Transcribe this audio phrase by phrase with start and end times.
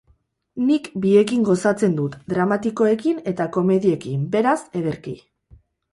[0.69, 5.15] Nik biekin gozatzen dut, dramatikoekin eta komediekin, beraz, ederki.